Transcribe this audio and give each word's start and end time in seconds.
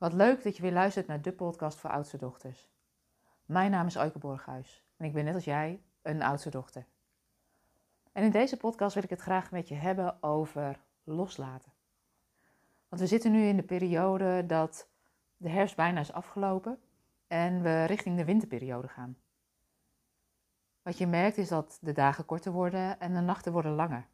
Wat 0.00 0.12
leuk 0.12 0.42
dat 0.42 0.56
je 0.56 0.62
weer 0.62 0.72
luistert 0.72 1.06
naar 1.06 1.22
de 1.22 1.32
podcast 1.32 1.78
voor 1.78 1.90
oudste 1.90 2.16
dochters. 2.16 2.68
Mijn 3.44 3.70
naam 3.70 3.86
is 3.86 3.96
Euike 3.96 4.18
Borghuis 4.18 4.84
en 4.96 5.06
ik 5.06 5.12
ben 5.12 5.24
net 5.24 5.34
als 5.34 5.44
jij 5.44 5.82
een 6.02 6.22
oudste 6.22 6.50
dochter. 6.50 6.86
En 8.12 8.24
in 8.24 8.30
deze 8.30 8.56
podcast 8.56 8.94
wil 8.94 9.02
ik 9.02 9.10
het 9.10 9.20
graag 9.20 9.50
met 9.50 9.68
je 9.68 9.74
hebben 9.74 10.22
over 10.22 10.80
loslaten. 11.04 11.72
Want 12.88 13.02
we 13.02 13.08
zitten 13.08 13.32
nu 13.32 13.46
in 13.46 13.56
de 13.56 13.62
periode 13.62 14.46
dat 14.46 14.88
de 15.36 15.48
herfst 15.48 15.76
bijna 15.76 16.00
is 16.00 16.12
afgelopen 16.12 16.78
en 17.26 17.62
we 17.62 17.84
richting 17.84 18.16
de 18.16 18.24
winterperiode 18.24 18.88
gaan. 18.88 19.16
Wat 20.82 20.98
je 20.98 21.06
merkt 21.06 21.38
is 21.38 21.48
dat 21.48 21.78
de 21.80 21.92
dagen 21.92 22.24
korter 22.24 22.52
worden 22.52 23.00
en 23.00 23.14
de 23.14 23.20
nachten 23.20 23.52
worden 23.52 23.72
langer. 23.72 24.06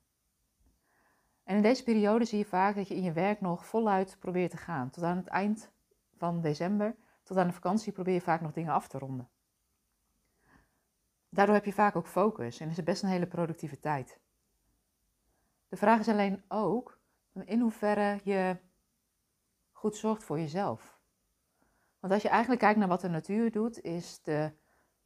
En 1.44 1.56
in 1.56 1.62
deze 1.62 1.84
periode 1.84 2.24
zie 2.24 2.38
je 2.38 2.44
vaak 2.44 2.74
dat 2.74 2.88
je 2.88 2.96
in 2.96 3.02
je 3.02 3.12
werk 3.12 3.40
nog 3.40 3.66
voluit 3.66 4.16
probeert 4.18 4.50
te 4.50 4.56
gaan. 4.56 4.90
Tot 4.90 5.04
aan 5.04 5.16
het 5.16 5.26
eind 5.26 5.74
van 6.16 6.40
december, 6.40 6.96
tot 7.22 7.36
aan 7.36 7.46
de 7.46 7.52
vakantie 7.52 7.92
probeer 7.92 8.14
je 8.14 8.20
vaak 8.20 8.40
nog 8.40 8.52
dingen 8.52 8.72
af 8.72 8.88
te 8.88 8.98
ronden. 8.98 9.28
Daardoor 11.28 11.54
heb 11.54 11.64
je 11.64 11.72
vaak 11.72 11.96
ook 11.96 12.06
focus 12.06 12.60
en 12.60 12.68
is 12.68 12.76
het 12.76 12.84
best 12.84 13.02
een 13.02 13.08
hele 13.08 13.26
productieve 13.26 13.78
tijd. 13.78 14.20
De 15.68 15.76
vraag 15.76 15.98
is 15.98 16.08
alleen 16.08 16.44
ook 16.48 16.98
in 17.44 17.60
hoeverre 17.60 18.20
je 18.24 18.56
goed 19.72 19.96
zorgt 19.96 20.24
voor 20.24 20.38
jezelf. 20.38 20.98
Want 22.00 22.12
als 22.12 22.22
je 22.22 22.28
eigenlijk 22.28 22.60
kijkt 22.60 22.78
naar 22.78 22.88
wat 22.88 23.00
de 23.00 23.08
natuur 23.08 23.52
doet, 23.52 23.80
is 23.80 24.22
de 24.22 24.52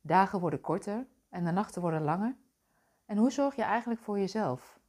dagen 0.00 0.40
worden 0.40 0.60
korter 0.60 1.06
en 1.28 1.44
de 1.44 1.50
nachten 1.50 1.82
worden 1.82 2.02
langer. 2.02 2.36
En 3.04 3.16
hoe 3.16 3.30
zorg 3.30 3.56
je 3.56 3.62
eigenlijk 3.62 4.00
voor 4.00 4.18
jezelf? 4.18 4.80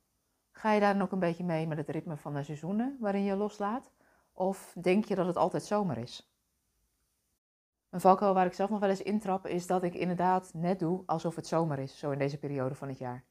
Ga 0.51 0.71
je 0.71 0.79
daar 0.79 0.93
dan 0.93 1.01
ook 1.01 1.11
een 1.11 1.19
beetje 1.19 1.43
mee 1.43 1.67
met 1.67 1.77
het 1.77 1.89
ritme 1.89 2.17
van 2.17 2.33
de 2.33 2.43
seizoenen 2.43 2.97
waarin 2.99 3.23
je 3.23 3.35
loslaat? 3.35 3.91
Of 4.33 4.75
denk 4.81 5.05
je 5.05 5.15
dat 5.15 5.25
het 5.25 5.37
altijd 5.37 5.63
zomer 5.63 5.97
is? 5.97 6.31
Een 7.89 8.01
valkuil 8.01 8.33
waar 8.33 8.45
ik 8.45 8.53
zelf 8.53 8.69
nog 8.69 8.79
wel 8.79 8.89
eens 8.89 9.01
intrap 9.01 9.47
is 9.47 9.67
dat 9.67 9.83
ik 9.83 9.93
inderdaad 9.93 10.53
net 10.53 10.79
doe 10.79 11.03
alsof 11.05 11.35
het 11.35 11.47
zomer 11.47 11.79
is, 11.79 11.99
zo 11.99 12.11
in 12.11 12.19
deze 12.19 12.37
periode 12.37 12.75
van 12.75 12.87
het 12.87 12.97
jaar. 12.97 13.23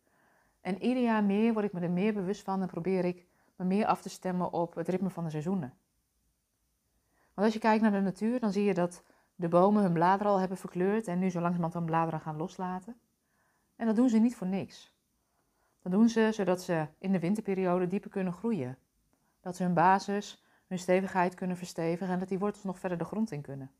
En 0.61 0.83
ieder 0.83 1.03
jaar 1.03 1.25
meer 1.25 1.53
word 1.53 1.65
ik 1.65 1.73
me 1.73 1.81
er 1.81 1.91
meer 1.91 2.15
bewust 2.15 2.43
van 2.43 2.62
en 2.62 2.69
probeer 2.69 3.05
ik 3.05 3.27
me 3.56 3.65
meer 3.65 3.87
af 3.87 4.03
te 4.03 4.09
stemmen 4.09 4.53
op 4.53 4.75
het 4.75 4.89
ritme 4.89 5.11
van 5.11 5.25
de 5.25 5.31
seizoenen. 5.31 5.75
Want 7.34 7.47
als 7.47 7.53
je 7.53 7.59
kijkt 7.59 7.83
naar 7.83 7.93
de 7.93 8.01
natuur, 8.01 8.41
dan 8.41 8.53
zie 8.53 8.65
je 8.65 8.75
dat 8.75 9.03
de 9.34 9.48
bomen 9.48 9.83
hun 9.83 9.93
bladeren 9.93 10.33
al 10.33 10.39
hebben 10.39 10.56
verkleurd 10.56 11.06
en 11.06 11.19
nu 11.19 11.31
zo 11.31 11.41
langzamerhand 11.41 11.75
hun 11.75 11.84
bladeren 11.84 12.21
gaan 12.21 12.37
loslaten. 12.37 13.01
En 13.77 13.87
dat 13.87 13.97
doen 13.97 14.09
ze 14.09 14.19
niet 14.19 14.37
voor 14.37 14.47
niks. 14.47 14.95
Dat 15.83 15.93
doen 15.93 16.09
ze 16.09 16.28
zodat 16.33 16.62
ze 16.62 16.87
in 16.98 17.12
de 17.12 17.19
winterperiode 17.19 17.87
dieper 17.87 18.11
kunnen 18.11 18.33
groeien. 18.33 18.78
Dat 19.41 19.56
ze 19.56 19.62
hun 19.62 19.75
basis, 19.75 20.45
hun 20.71 20.79
stevigheid 20.79 21.35
kunnen 21.35 21.57
verstevigen 21.57 22.09
en 22.09 22.19
dat 22.19 22.29
die 22.29 22.39
wortels 22.39 22.65
nog 22.65 22.79
verder 22.79 22.99
de 22.99 23.05
grond 23.05 23.31
in 23.31 23.41
kunnen. 23.41 23.71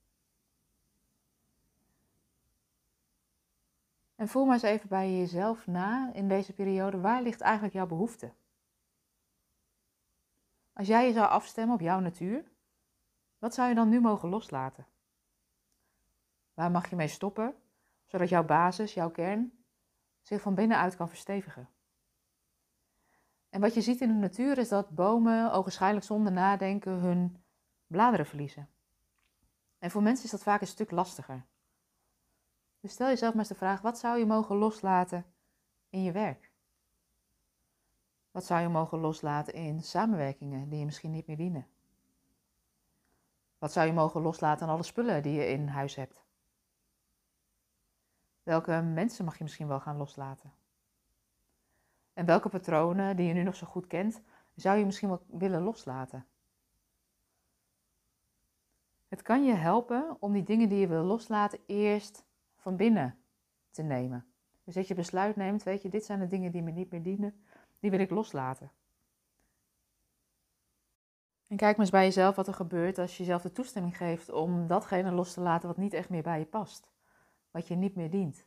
En 4.15 4.29
voel 4.29 4.45
maar 4.45 4.55
eens 4.55 4.63
even 4.63 4.89
bij 4.89 5.19
jezelf 5.19 5.67
na 5.67 6.13
in 6.13 6.29
deze 6.29 6.53
periode, 6.53 7.01
waar 7.01 7.23
ligt 7.23 7.41
eigenlijk 7.41 7.75
jouw 7.75 7.87
behoefte? 7.87 8.33
Als 10.73 10.87
jij 10.87 11.07
je 11.07 11.13
zou 11.13 11.29
afstemmen 11.29 11.75
op 11.75 11.81
jouw 11.81 12.01
natuur, 12.01 12.45
wat 13.39 13.55
zou 13.55 13.69
je 13.69 13.75
dan 13.75 13.89
nu 13.89 14.01
mogen 14.01 14.29
loslaten? 14.29 14.87
Waar 16.55 16.71
mag 16.71 16.91
je 16.91 16.97
mee 16.97 17.09
stoppen, 17.09 17.55
zodat 18.07 18.29
jouw 18.29 18.45
basis, 18.45 18.95
jouw 18.95 19.11
kern, 19.11 19.65
zich 20.21 20.41
van 20.41 20.55
binnenuit 20.55 20.97
kan 20.97 21.09
verstevigen? 21.09 21.69
En 23.51 23.61
wat 23.61 23.75
je 23.75 23.81
ziet 23.81 24.01
in 24.01 24.09
de 24.09 24.15
natuur 24.15 24.59
is 24.59 24.69
dat 24.69 24.91
bomen 24.91 25.53
ogenschijnlijk 25.53 26.07
zonder 26.07 26.33
nadenken 26.33 26.93
hun 26.93 27.43
bladeren 27.87 28.27
verliezen. 28.27 28.69
En 29.79 29.91
voor 29.91 30.03
mensen 30.03 30.25
is 30.25 30.31
dat 30.31 30.43
vaak 30.43 30.61
een 30.61 30.67
stuk 30.67 30.91
lastiger. 30.91 31.47
Dus 32.81 32.93
stel 32.93 33.07
jezelf 33.07 33.31
maar 33.31 33.41
eens 33.41 33.53
de 33.53 33.55
vraag: 33.55 33.81
wat 33.81 33.99
zou 33.99 34.19
je 34.19 34.27
mogen 34.27 34.57
loslaten 34.57 35.27
in 35.89 36.03
je 36.03 36.13
werk? 36.13 36.51
Wat 38.31 38.45
zou 38.45 38.61
je 38.61 38.69
mogen 38.69 38.99
loslaten 38.99 39.55
in 39.55 39.83
samenwerkingen 39.83 40.69
die 40.69 40.79
je 40.79 40.85
misschien 40.85 41.11
niet 41.11 41.27
meer 41.27 41.37
dienen? 41.37 41.67
Wat 43.59 43.73
zou 43.73 43.87
je 43.87 43.93
mogen 43.93 44.21
loslaten 44.21 44.67
aan 44.67 44.73
alle 44.73 44.83
spullen 44.83 45.23
die 45.23 45.33
je 45.33 45.47
in 45.47 45.69
huis 45.69 45.95
hebt? 45.95 46.25
Welke 48.43 48.81
mensen 48.81 49.25
mag 49.25 49.39
je 49.39 49.45
misschien 49.45 49.69
wel 49.69 49.81
gaan 49.81 49.97
loslaten? 49.97 50.53
En 52.21 52.27
welke 52.27 52.49
patronen 52.49 53.17
die 53.17 53.27
je 53.27 53.33
nu 53.33 53.43
nog 53.43 53.57
zo 53.57 53.67
goed 53.67 53.87
kent, 53.87 54.21
zou 54.55 54.79
je 54.79 54.85
misschien 54.85 55.09
wel 55.09 55.23
willen 55.27 55.63
loslaten? 55.63 56.27
Het 59.09 59.23
kan 59.23 59.45
je 59.45 59.53
helpen 59.53 60.17
om 60.19 60.33
die 60.33 60.43
dingen 60.43 60.69
die 60.69 60.79
je 60.79 60.87
wil 60.87 61.03
loslaten 61.03 61.59
eerst 61.67 62.25
van 62.57 62.77
binnen 62.77 63.19
te 63.71 63.83
nemen. 63.83 64.27
Dus 64.65 64.75
dat 64.75 64.89
je 64.89 64.95
besluit 64.95 65.37
neemt, 65.37 65.63
weet 65.63 65.83
je, 65.83 65.89
dit 65.89 66.05
zijn 66.05 66.19
de 66.19 66.27
dingen 66.27 66.53
die 66.53 66.63
me 66.63 66.71
niet 66.71 66.91
meer 66.91 67.03
dienen, 67.03 67.45
die 67.79 67.91
wil 67.91 68.01
ik 68.01 68.11
loslaten. 68.11 68.71
En 71.47 71.57
kijk 71.57 71.77
maar 71.77 71.81
eens 71.81 71.91
bij 71.91 72.05
jezelf 72.05 72.37
wat 72.37 72.47
er 72.47 72.55
gebeurt 72.55 72.99
als 72.99 73.17
je 73.17 73.23
jezelf 73.23 73.43
de 73.43 73.53
toestemming 73.53 73.97
geeft 73.97 74.31
om 74.31 74.67
datgene 74.67 75.11
los 75.11 75.33
te 75.33 75.41
laten 75.41 75.69
wat 75.69 75.77
niet 75.77 75.93
echt 75.93 76.09
meer 76.09 76.23
bij 76.23 76.39
je 76.39 76.47
past. 76.47 76.91
Wat 77.51 77.69
je 77.69 77.75
niet 77.75 77.95
meer 77.95 78.11
dient. 78.11 78.47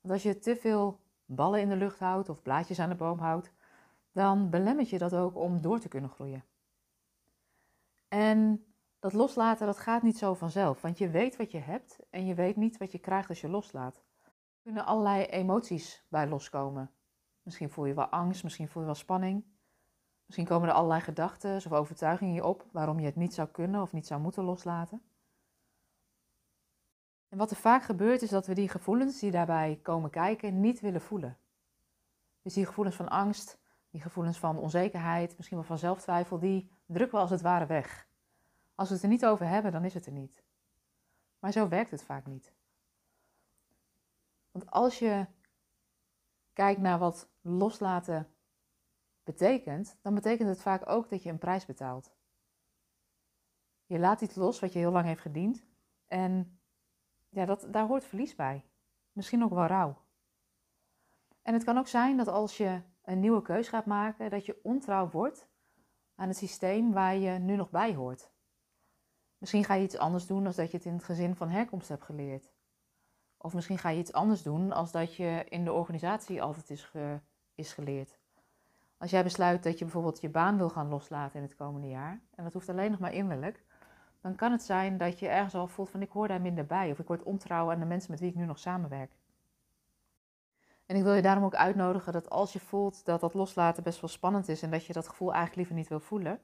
Want 0.00 0.14
als 0.14 0.22
je 0.22 0.38
te 0.38 0.56
veel 0.56 1.02
ballen 1.26 1.60
in 1.60 1.68
de 1.68 1.76
lucht 1.76 1.98
houdt 1.98 2.28
of 2.28 2.42
blaadjes 2.42 2.80
aan 2.80 2.88
de 2.88 2.94
boom 2.94 3.18
houdt, 3.18 3.52
dan 4.12 4.50
belemmert 4.50 4.90
je 4.90 4.98
dat 4.98 5.14
ook 5.14 5.36
om 5.36 5.60
door 5.60 5.78
te 5.78 5.88
kunnen 5.88 6.10
groeien. 6.10 6.44
En 8.08 8.64
dat 8.98 9.12
loslaten, 9.12 9.66
dat 9.66 9.78
gaat 9.78 10.02
niet 10.02 10.18
zo 10.18 10.34
vanzelf, 10.34 10.80
want 10.80 10.98
je 10.98 11.10
weet 11.10 11.36
wat 11.36 11.50
je 11.50 11.58
hebt 11.58 11.98
en 12.10 12.26
je 12.26 12.34
weet 12.34 12.56
niet 12.56 12.76
wat 12.76 12.92
je 12.92 12.98
krijgt 12.98 13.28
als 13.28 13.40
je 13.40 13.48
loslaat. 13.48 14.02
Er 14.22 14.32
kunnen 14.62 14.86
allerlei 14.86 15.24
emoties 15.24 16.04
bij 16.08 16.28
loskomen. 16.28 16.90
Misschien 17.42 17.70
voel 17.70 17.84
je 17.84 17.94
wel 17.94 18.06
angst, 18.06 18.42
misschien 18.42 18.68
voel 18.68 18.82
je 18.82 18.88
wel 18.88 18.96
spanning. 18.96 19.44
Misschien 20.26 20.46
komen 20.46 20.68
er 20.68 20.74
allerlei 20.74 21.00
gedachten 21.00 21.56
of 21.56 21.72
overtuigingen 21.72 22.44
op 22.44 22.64
waarom 22.72 22.98
je 22.98 23.06
het 23.06 23.16
niet 23.16 23.34
zou 23.34 23.48
kunnen 23.48 23.82
of 23.82 23.92
niet 23.92 24.06
zou 24.06 24.20
moeten 24.20 24.44
loslaten. 24.44 25.02
En 27.34 27.40
wat 27.40 27.50
er 27.50 27.56
vaak 27.56 27.82
gebeurt 27.82 28.22
is 28.22 28.30
dat 28.30 28.46
we 28.46 28.54
die 28.54 28.68
gevoelens 28.68 29.18
die 29.18 29.30
daarbij 29.30 29.78
komen 29.82 30.10
kijken 30.10 30.60
niet 30.60 30.80
willen 30.80 31.00
voelen. 31.00 31.38
Dus 32.42 32.54
die 32.54 32.66
gevoelens 32.66 32.96
van 32.96 33.08
angst, 33.08 33.58
die 33.90 34.00
gevoelens 34.00 34.38
van 34.38 34.58
onzekerheid, 34.58 35.36
misschien 35.36 35.56
wel 35.56 35.66
van 35.66 35.78
zelftwijfel, 35.78 36.38
die 36.38 36.70
drukken 36.86 37.14
we 37.14 37.22
als 37.22 37.30
het 37.30 37.40
ware 37.40 37.66
weg. 37.66 38.08
Als 38.74 38.88
we 38.88 38.94
het 38.94 39.02
er 39.02 39.08
niet 39.08 39.26
over 39.26 39.46
hebben, 39.46 39.72
dan 39.72 39.84
is 39.84 39.94
het 39.94 40.06
er 40.06 40.12
niet. 40.12 40.42
Maar 41.38 41.52
zo 41.52 41.68
werkt 41.68 41.90
het 41.90 42.02
vaak 42.02 42.26
niet. 42.26 42.52
Want 44.50 44.70
als 44.70 44.98
je 44.98 45.26
kijkt 46.52 46.80
naar 46.80 46.98
wat 46.98 47.28
loslaten 47.40 48.28
betekent, 49.24 49.96
dan 50.02 50.14
betekent 50.14 50.48
het 50.48 50.62
vaak 50.62 50.88
ook 50.88 51.10
dat 51.10 51.22
je 51.22 51.30
een 51.30 51.38
prijs 51.38 51.66
betaalt. 51.66 52.12
Je 53.86 53.98
laat 53.98 54.20
iets 54.20 54.34
los 54.34 54.60
wat 54.60 54.72
je 54.72 54.78
heel 54.78 54.92
lang 54.92 55.06
heeft 55.06 55.22
gediend 55.22 55.64
en 56.06 56.58
ja, 57.34 57.44
dat, 57.44 57.66
daar 57.70 57.86
hoort 57.86 58.04
verlies 58.04 58.34
bij. 58.34 58.64
Misschien 59.12 59.44
ook 59.44 59.54
wel 59.54 59.66
rouw. 59.66 59.96
En 61.42 61.54
het 61.54 61.64
kan 61.64 61.78
ook 61.78 61.88
zijn 61.88 62.16
dat 62.16 62.28
als 62.28 62.56
je 62.56 62.80
een 63.02 63.20
nieuwe 63.20 63.42
keus 63.42 63.68
gaat 63.68 63.86
maken, 63.86 64.30
dat 64.30 64.46
je 64.46 64.60
ontrouw 64.62 65.10
wordt 65.10 65.48
aan 66.14 66.28
het 66.28 66.36
systeem 66.36 66.92
waar 66.92 67.16
je 67.16 67.30
nu 67.30 67.56
nog 67.56 67.70
bij 67.70 67.94
hoort. 67.94 68.32
Misschien 69.38 69.64
ga 69.64 69.74
je 69.74 69.84
iets 69.84 69.98
anders 69.98 70.26
doen 70.26 70.44
dan 70.44 70.52
dat 70.56 70.70
je 70.70 70.76
het 70.76 70.86
in 70.86 70.92
het 70.92 71.04
gezin 71.04 71.34
van 71.34 71.48
herkomst 71.48 71.88
hebt 71.88 72.02
geleerd. 72.02 72.52
Of 73.36 73.54
misschien 73.54 73.78
ga 73.78 73.88
je 73.88 73.98
iets 73.98 74.12
anders 74.12 74.42
doen 74.42 74.72
als 74.72 74.92
dat 74.92 75.14
je 75.14 75.44
in 75.48 75.64
de 75.64 75.72
organisatie 75.72 76.42
altijd 76.42 76.70
is, 76.70 76.92
is 77.54 77.72
geleerd. 77.72 78.18
Als 78.96 79.10
jij 79.10 79.22
besluit 79.22 79.62
dat 79.62 79.78
je 79.78 79.84
bijvoorbeeld 79.84 80.20
je 80.20 80.28
baan 80.28 80.56
wil 80.56 80.70
gaan 80.70 80.88
loslaten 80.88 81.36
in 81.36 81.42
het 81.42 81.54
komende 81.54 81.88
jaar, 81.88 82.20
en 82.34 82.44
dat 82.44 82.52
hoeft 82.52 82.68
alleen 82.68 82.90
nog 82.90 83.00
maar 83.00 83.12
innerlijk, 83.12 83.64
dan 84.24 84.34
kan 84.34 84.52
het 84.52 84.62
zijn 84.62 84.98
dat 84.98 85.18
je 85.18 85.28
ergens 85.28 85.54
al 85.54 85.66
voelt 85.66 85.90
van 85.90 86.02
ik 86.02 86.10
hoor 86.10 86.28
daar 86.28 86.40
minder 86.40 86.66
bij 86.66 86.90
of 86.90 86.98
ik 86.98 87.06
word 87.06 87.22
ontrouw 87.22 87.70
aan 87.70 87.78
de 87.78 87.84
mensen 87.84 88.10
met 88.10 88.20
wie 88.20 88.28
ik 88.28 88.34
nu 88.34 88.44
nog 88.44 88.58
samenwerk. 88.58 89.12
En 90.86 90.96
ik 90.96 91.02
wil 91.02 91.14
je 91.14 91.22
daarom 91.22 91.44
ook 91.44 91.54
uitnodigen 91.54 92.12
dat 92.12 92.30
als 92.30 92.52
je 92.52 92.60
voelt 92.60 93.04
dat 93.04 93.20
dat 93.20 93.34
loslaten 93.34 93.82
best 93.82 94.00
wel 94.00 94.10
spannend 94.10 94.48
is 94.48 94.62
en 94.62 94.70
dat 94.70 94.86
je 94.86 94.92
dat 94.92 95.08
gevoel 95.08 95.28
eigenlijk 95.28 95.56
liever 95.56 95.76
niet 95.76 95.88
wil 95.88 96.00
voelen, 96.00 96.40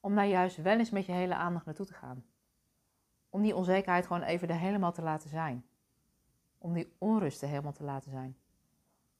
om 0.00 0.14
daar 0.14 0.26
juist 0.26 0.56
wel 0.56 0.78
eens 0.78 0.90
met 0.90 1.06
je 1.06 1.12
hele 1.12 1.34
aandacht 1.34 1.66
naartoe 1.66 1.86
te 1.86 1.94
gaan. 1.94 2.24
Om 3.28 3.42
die 3.42 3.56
onzekerheid 3.56 4.06
gewoon 4.06 4.22
even 4.22 4.48
er 4.48 4.58
helemaal 4.58 4.92
te 4.92 5.02
laten 5.02 5.30
zijn. 5.30 5.66
Om 6.58 6.72
die 6.72 6.92
onrust 6.98 7.42
er 7.42 7.48
helemaal 7.48 7.72
te 7.72 7.84
laten 7.84 8.10
zijn. 8.10 8.36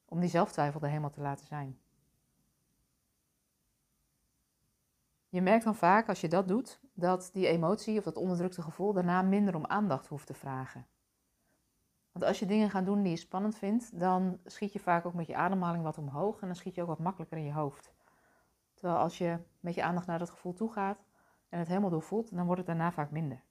Om 0.04 0.20
die 0.20 0.30
zelftwijfel 0.30 0.80
er 0.80 0.88
helemaal 0.88 1.10
te 1.10 1.20
laten 1.20 1.46
zijn. 1.46 1.78
Je 5.28 5.42
merkt 5.42 5.64
dan 5.64 5.74
vaak 5.74 6.08
als 6.08 6.20
je 6.20 6.28
dat 6.28 6.48
doet, 6.48 6.80
dat 6.92 7.30
die 7.32 7.46
emotie 7.46 7.98
of 7.98 8.04
dat 8.04 8.16
onderdrukte 8.16 8.62
gevoel 8.62 8.92
daarna 8.92 9.22
minder 9.22 9.54
om 9.54 9.66
aandacht 9.66 10.06
hoeft 10.06 10.26
te 10.26 10.34
vragen. 10.34 10.86
Want 12.12 12.24
als 12.24 12.38
je 12.38 12.46
dingen 12.46 12.70
gaat 12.70 12.84
doen 12.84 13.02
die 13.02 13.10
je 13.10 13.16
spannend 13.16 13.58
vindt, 13.58 13.98
dan 13.98 14.40
schiet 14.44 14.72
je 14.72 14.80
vaak 14.80 15.06
ook 15.06 15.14
met 15.14 15.26
je 15.26 15.36
ademhaling 15.36 15.84
wat 15.84 15.98
omhoog 15.98 16.40
en 16.40 16.46
dan 16.46 16.56
schiet 16.56 16.74
je 16.74 16.80
ook 16.80 16.88
wat 16.88 16.98
makkelijker 16.98 17.38
in 17.38 17.44
je 17.44 17.52
hoofd. 17.52 17.92
Terwijl 18.74 18.98
als 18.98 19.18
je 19.18 19.38
met 19.60 19.74
je 19.74 19.82
aandacht 19.82 20.06
naar 20.06 20.18
dat 20.18 20.30
gevoel 20.30 20.52
toe 20.52 20.72
gaat, 20.72 21.06
en 21.48 21.58
het 21.58 21.68
helemaal 21.68 21.90
doorvoelt, 21.90 22.34
dan 22.34 22.44
wordt 22.44 22.58
het 22.58 22.66
daarna 22.66 22.92
vaak 22.92 23.10
minder. 23.10 23.42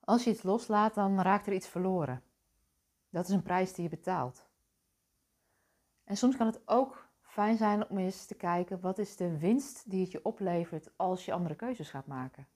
Als 0.00 0.24
je 0.24 0.30
iets 0.30 0.42
loslaat, 0.42 0.94
dan 0.94 1.20
raakt 1.20 1.46
er 1.46 1.52
iets 1.52 1.68
verloren. 1.68 2.22
Dat 3.10 3.28
is 3.28 3.34
een 3.34 3.42
prijs 3.42 3.72
die 3.72 3.84
je 3.84 3.90
betaalt. 3.90 4.48
En 6.04 6.16
soms 6.16 6.36
kan 6.36 6.46
het 6.46 6.68
ook 6.68 7.08
fijn 7.30 7.56
zijn 7.56 7.88
om 7.88 7.98
eens 7.98 8.26
te 8.26 8.34
kijken 8.34 8.80
wat 8.80 8.98
is 8.98 9.16
de 9.16 9.38
winst 9.38 9.90
die 9.90 10.00
het 10.02 10.10
je 10.10 10.24
oplevert 10.24 10.90
als 10.96 11.24
je 11.24 11.32
andere 11.32 11.54
keuzes 11.54 11.90
gaat 11.90 12.06
maken. 12.06 12.46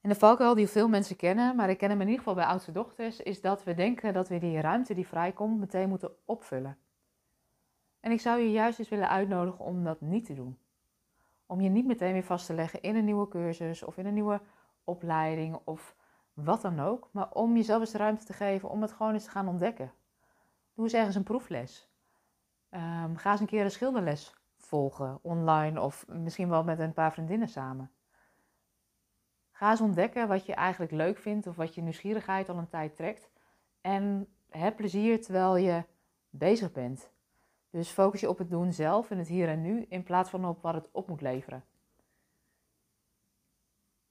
En 0.00 0.08
de 0.08 0.14
valkuil 0.14 0.54
die 0.54 0.68
veel 0.68 0.88
mensen 0.88 1.16
kennen, 1.16 1.56
maar 1.56 1.70
ik 1.70 1.78
ken 1.78 1.90
hem 1.90 2.00
in 2.00 2.06
ieder 2.06 2.18
geval 2.18 2.34
bij 2.34 2.44
oudste 2.44 2.72
dochters, 2.72 3.20
is 3.20 3.40
dat 3.40 3.64
we 3.64 3.74
denken 3.74 4.12
dat 4.12 4.28
we 4.28 4.38
die 4.38 4.60
ruimte 4.60 4.94
die 4.94 5.06
vrijkomt 5.06 5.58
meteen 5.58 5.88
moeten 5.88 6.10
opvullen. 6.24 6.78
En 8.00 8.10
ik 8.10 8.20
zou 8.20 8.40
je 8.40 8.50
juist 8.50 8.78
eens 8.78 8.88
willen 8.88 9.08
uitnodigen 9.08 9.64
om 9.64 9.84
dat 9.84 10.00
niet 10.00 10.24
te 10.24 10.34
doen. 10.34 10.58
Om 11.46 11.60
je 11.60 11.68
niet 11.68 11.86
meteen 11.86 12.12
weer 12.12 12.24
vast 12.24 12.46
te 12.46 12.54
leggen 12.54 12.82
in 12.82 12.96
een 12.96 13.04
nieuwe 13.04 13.28
cursus 13.28 13.82
of 13.82 13.96
in 13.96 14.06
een 14.06 14.14
nieuwe 14.14 14.40
opleiding 14.84 15.58
of 15.64 15.96
wat 16.32 16.62
dan 16.62 16.80
ook, 16.80 17.08
maar 17.12 17.30
om 17.32 17.56
jezelf 17.56 17.80
eens 17.80 17.90
de 17.90 17.98
ruimte 17.98 18.24
te 18.24 18.32
geven 18.32 18.68
om 18.68 18.82
het 18.82 18.92
gewoon 18.92 19.12
eens 19.12 19.24
te 19.24 19.30
gaan 19.30 19.48
ontdekken. 19.48 19.92
Doe 20.74 20.84
eens 20.84 20.94
ergens 20.94 21.16
een 21.16 21.22
proefles. 21.22 21.91
Um, 22.74 23.16
ga 23.16 23.30
eens 23.30 23.40
een 23.40 23.46
keer 23.46 23.64
een 23.64 23.70
schilderles 23.70 24.34
volgen, 24.56 25.18
online 25.22 25.80
of 25.80 26.06
misschien 26.08 26.48
wel 26.48 26.64
met 26.64 26.78
een 26.78 26.92
paar 26.92 27.12
vriendinnen 27.12 27.48
samen. 27.48 27.90
Ga 29.50 29.70
eens 29.70 29.80
ontdekken 29.80 30.28
wat 30.28 30.46
je 30.46 30.54
eigenlijk 30.54 30.92
leuk 30.92 31.18
vindt 31.18 31.46
of 31.46 31.56
wat 31.56 31.74
je 31.74 31.82
nieuwsgierigheid 31.82 32.48
al 32.48 32.58
een 32.58 32.68
tijd 32.68 32.96
trekt. 32.96 33.30
En 33.80 34.28
heb 34.48 34.76
plezier 34.76 35.22
terwijl 35.22 35.56
je 35.56 35.84
bezig 36.30 36.72
bent. 36.72 37.10
Dus 37.70 37.88
focus 37.88 38.20
je 38.20 38.28
op 38.28 38.38
het 38.38 38.50
doen 38.50 38.72
zelf 38.72 39.10
in 39.10 39.18
het 39.18 39.28
hier 39.28 39.48
en 39.48 39.62
nu 39.62 39.86
in 39.88 40.02
plaats 40.02 40.30
van 40.30 40.44
op 40.44 40.62
wat 40.62 40.74
het 40.74 40.88
op 40.92 41.08
moet 41.08 41.20
leveren. 41.20 41.64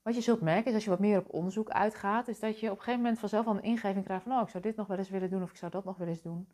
Wat 0.02 0.16
je 0.16 0.22
zult 0.22 0.42
merken 0.42 0.68
is 0.68 0.74
als 0.74 0.84
je 0.84 0.90
wat 0.90 1.00
meer 1.00 1.18
op 1.18 1.34
onderzoek 1.34 1.70
uitgaat, 1.70 2.28
is 2.28 2.40
dat 2.40 2.60
je 2.60 2.66
op 2.66 2.78
een 2.78 2.84
gegeven 2.84 3.02
moment 3.02 3.20
vanzelf 3.20 3.46
al 3.46 3.56
een 3.56 3.64
ingeving 3.64 4.06
krijgt 4.06 4.24
van, 4.24 4.32
oh, 4.32 4.42
ik 4.42 4.50
zou 4.50 4.64
dit 4.64 4.76
nog 4.76 4.88
wel 4.88 4.98
eens 4.98 5.10
willen 5.10 5.30
doen 5.30 5.44
of 5.44 5.50
ik 5.50 5.58
zou 5.58 5.72
dat 5.72 5.84
nog 5.84 5.98
wel 5.98 6.08
eens 6.08 6.22
doen. 6.22 6.48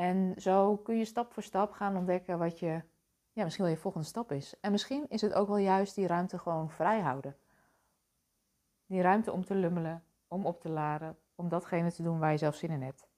En 0.00 0.34
zo 0.36 0.76
kun 0.76 0.96
je 0.96 1.04
stap 1.04 1.32
voor 1.32 1.42
stap 1.42 1.72
gaan 1.72 1.96
ontdekken 1.96 2.38
wat 2.38 2.58
je, 2.58 2.82
ja, 3.32 3.44
misschien 3.44 3.64
wel 3.64 3.74
je 3.74 3.80
volgende 3.80 4.06
stap 4.06 4.32
is. 4.32 4.60
En 4.60 4.70
misschien 4.70 5.08
is 5.08 5.20
het 5.20 5.32
ook 5.34 5.48
wel 5.48 5.56
juist 5.56 5.94
die 5.94 6.06
ruimte 6.06 6.38
gewoon 6.38 6.70
vrij 6.70 7.00
houden. 7.00 7.36
Die 8.86 9.02
ruimte 9.02 9.32
om 9.32 9.44
te 9.44 9.54
lummelen, 9.54 10.04
om 10.28 10.46
op 10.46 10.60
te 10.60 10.68
laden, 10.68 11.18
om 11.34 11.48
datgene 11.48 11.92
te 11.92 12.02
doen 12.02 12.18
waar 12.18 12.30
je 12.30 12.38
zelf 12.38 12.54
zin 12.54 12.70
in 12.70 12.82
hebt. 12.82 13.08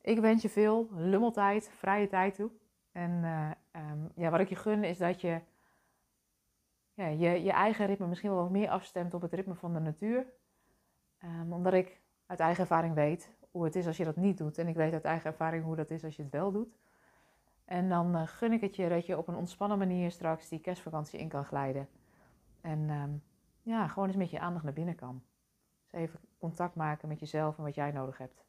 Ik 0.00 0.18
wens 0.18 0.42
je 0.42 0.48
veel 0.48 0.88
lummeltijd, 0.92 1.70
vrije 1.70 2.08
tijd 2.08 2.34
toe. 2.34 2.50
En 2.92 3.10
uh, 3.10 3.50
um, 3.72 4.10
ja, 4.14 4.30
wat 4.30 4.40
ik 4.40 4.48
je 4.48 4.56
gun 4.56 4.84
is 4.84 4.98
dat 4.98 5.20
je 5.20 5.40
ja, 6.94 7.06
je, 7.06 7.42
je 7.42 7.52
eigen 7.52 7.86
ritme 7.86 8.06
misschien 8.06 8.30
wel 8.30 8.42
wat 8.42 8.50
meer 8.50 8.70
afstemt 8.70 9.14
op 9.14 9.22
het 9.22 9.32
ritme 9.32 9.54
van 9.54 9.72
de 9.72 9.80
natuur. 9.80 10.26
Um, 11.24 11.52
omdat 11.52 11.72
ik 11.72 12.00
uit 12.26 12.40
eigen 12.40 12.60
ervaring 12.60 12.94
weet 12.94 13.36
hoe 13.58 13.66
het 13.66 13.76
is 13.76 13.86
als 13.86 13.96
je 13.96 14.04
dat 14.04 14.16
niet 14.16 14.38
doet. 14.38 14.58
En 14.58 14.68
ik 14.68 14.76
weet 14.76 14.92
uit 14.92 15.04
eigen 15.04 15.30
ervaring 15.30 15.64
hoe 15.64 15.76
dat 15.76 15.90
is 15.90 16.04
als 16.04 16.16
je 16.16 16.22
het 16.22 16.32
wel 16.32 16.52
doet. 16.52 16.78
En 17.64 17.88
dan 17.88 18.16
uh, 18.16 18.26
gun 18.26 18.52
ik 18.52 18.60
het 18.60 18.76
je 18.76 18.88
dat 18.88 19.06
je 19.06 19.18
op 19.18 19.28
een 19.28 19.34
ontspannen 19.34 19.78
manier 19.78 20.10
straks 20.10 20.48
die 20.48 20.60
kerstvakantie 20.60 21.18
in 21.18 21.28
kan 21.28 21.44
glijden. 21.44 21.88
En 22.60 22.90
um, 22.90 23.22
ja, 23.62 23.88
gewoon 23.88 24.08
eens 24.08 24.16
met 24.16 24.30
je 24.30 24.40
aandacht 24.40 24.64
naar 24.64 24.72
binnen 24.72 24.94
kan. 24.94 25.22
Even 25.90 26.20
contact 26.38 26.74
maken 26.74 27.08
met 27.08 27.20
jezelf 27.20 27.58
en 27.58 27.64
wat 27.64 27.74
jij 27.74 27.90
nodig 27.90 28.18
hebt. 28.18 28.44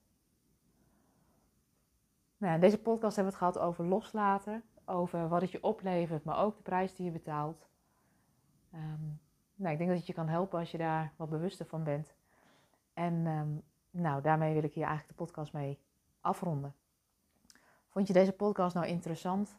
Nou, 2.37 2.53
in 2.53 2.59
deze 2.59 2.81
podcast 2.81 3.15
hebben 3.15 3.33
we 3.33 3.39
het 3.39 3.53
gehad 3.53 3.67
over 3.67 3.85
loslaten, 3.85 4.63
over 4.85 5.27
wat 5.27 5.41
het 5.41 5.51
je 5.51 5.63
oplevert, 5.63 6.23
maar 6.23 6.37
ook 6.37 6.55
de 6.55 6.61
prijs 6.61 6.95
die 6.95 7.05
je 7.05 7.11
betaalt. 7.11 7.67
Um, 8.73 9.19
nou, 9.55 9.71
ik 9.71 9.77
denk 9.77 9.89
dat 9.89 9.97
het 9.97 10.07
je 10.07 10.13
kan 10.13 10.27
helpen 10.27 10.59
als 10.59 10.71
je 10.71 10.77
daar 10.77 11.13
wat 11.15 11.29
bewuster 11.29 11.65
van 11.65 11.83
bent. 11.83 12.15
En 12.93 13.13
um, 13.27 13.63
nou, 13.91 14.21
daarmee 14.21 14.53
wil 14.53 14.63
ik 14.63 14.73
hier 14.73 14.85
eigenlijk 14.85 15.17
de 15.17 15.25
podcast 15.25 15.53
mee 15.53 15.79
afronden. 16.21 16.75
Vond 17.89 18.07
je 18.07 18.13
deze 18.13 18.31
podcast 18.31 18.75
nou 18.75 18.87
interessant? 18.87 19.57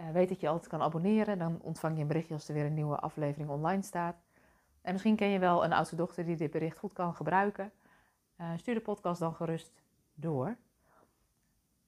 Uh, 0.00 0.10
weet 0.10 0.28
dat 0.28 0.40
je 0.40 0.48
altijd 0.48 0.68
kan 0.68 0.82
abonneren. 0.82 1.38
Dan 1.38 1.60
ontvang 1.60 1.94
je 1.94 2.02
een 2.02 2.08
berichtje 2.08 2.34
als 2.34 2.48
er 2.48 2.54
weer 2.54 2.64
een 2.64 2.74
nieuwe 2.74 2.96
aflevering 2.96 3.50
online 3.50 3.82
staat. 3.82 4.16
En 4.80 4.92
misschien 4.92 5.16
ken 5.16 5.28
je 5.28 5.38
wel 5.38 5.64
een 5.64 5.72
oudste 5.72 5.96
dochter 5.96 6.24
die 6.24 6.36
dit 6.36 6.50
bericht 6.50 6.78
goed 6.78 6.92
kan 6.92 7.14
gebruiken. 7.14 7.72
Uh, 8.40 8.50
stuur 8.56 8.74
de 8.74 8.80
podcast 8.80 9.20
dan 9.20 9.34
gerust 9.34 9.72
door. 10.14 10.56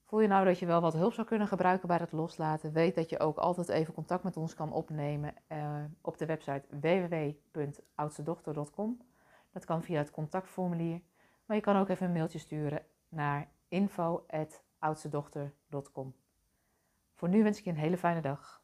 Voel 0.04 0.20
je 0.20 0.28
nou 0.28 0.44
dat 0.44 0.58
je 0.58 0.66
wel 0.66 0.80
wat 0.80 0.92
hulp 0.92 1.12
zou 1.12 1.26
kunnen 1.26 1.48
gebruiken 1.48 1.88
bij 1.88 1.96
het 1.96 2.12
loslaten? 2.12 2.72
Weet 2.72 2.94
dat 2.94 3.10
je 3.10 3.18
ook 3.18 3.36
altijd 3.36 3.68
even 3.68 3.94
contact 3.94 4.22
met 4.22 4.36
ons 4.36 4.54
kan 4.54 4.72
opnemen 4.72 5.34
uh, 5.48 5.84
op 6.00 6.18
de 6.18 6.26
website 6.26 6.64
www.oudstedochter.com. 6.80 9.00
Dat 9.52 9.64
kan 9.64 9.82
via 9.82 9.98
het 9.98 10.10
contactformulier. 10.10 11.00
Maar 11.44 11.56
je 11.56 11.62
kan 11.62 11.76
ook 11.76 11.88
even 11.88 12.06
een 12.06 12.12
mailtje 12.12 12.38
sturen 12.38 12.86
naar 13.08 13.52
info.oudstedochter.com. 13.68 16.14
Voor 17.14 17.28
nu 17.28 17.42
wens 17.42 17.58
ik 17.58 17.64
je 17.64 17.70
een 17.70 17.76
hele 17.76 17.98
fijne 17.98 18.20
dag. 18.20 18.63